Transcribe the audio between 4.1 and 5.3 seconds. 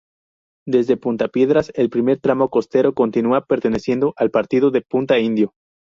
al partido de Punta